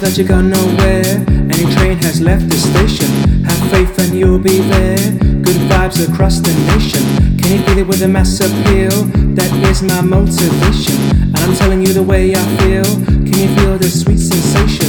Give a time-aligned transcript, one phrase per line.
[0.00, 1.24] that you got nowhere?
[1.50, 3.08] Any train has left the station.
[3.44, 4.96] Have faith and you'll be there.
[5.42, 7.02] Good vibes across the nation.
[7.38, 8.90] Can you feel it with a mass appeal?
[9.34, 10.94] That is my motivation.
[11.20, 12.84] And I'm telling you the way I feel.
[12.84, 14.87] Can you feel the sweet sensation?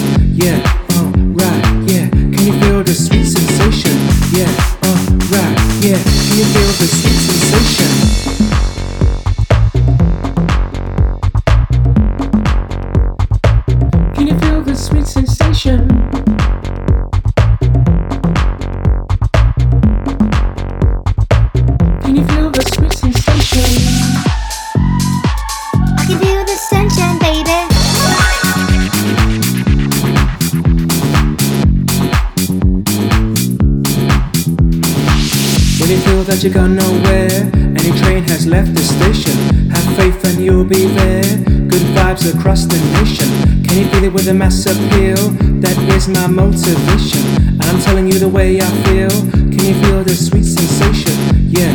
[35.90, 39.34] When you feel that you got nowhere, any train has left the station.
[39.72, 41.24] Have faith and you'll be there.
[41.66, 43.26] Good vibes across the nation.
[43.66, 45.18] Can you feel it with a mass appeal?
[45.66, 47.26] That is my motivation.
[47.58, 49.10] And I'm telling you the way I feel.
[49.10, 51.50] Can you feel the sweet sensation?
[51.50, 51.74] Yeah,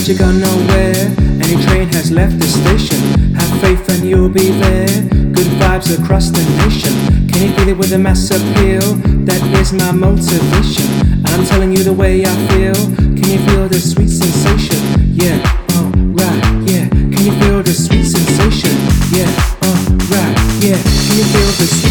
[0.00, 1.12] but you go nowhere.
[1.44, 2.96] Any train has left the station.
[3.34, 4.88] Have faith and you'll be there.
[5.36, 7.28] Good vibes across the nation.
[7.28, 8.80] Can you feel it with a mass appeal?
[9.28, 10.86] That is my motivation.
[11.12, 12.72] And I'm telling you the way I feel.
[12.96, 14.80] Can you feel the sweet sensation?
[15.12, 15.36] Yeah,
[15.76, 16.88] alright, yeah.
[16.88, 18.72] Can you feel the sweet sensation?
[19.12, 19.28] Yeah,
[19.68, 19.76] Oh,
[20.08, 20.36] right.
[20.64, 20.80] yeah.
[20.80, 21.89] Can you feel the sweet